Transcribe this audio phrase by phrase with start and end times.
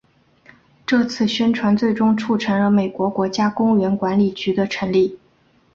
[0.83, 5.19] 这次宣传最终促成了美国国家公园管理局的成立。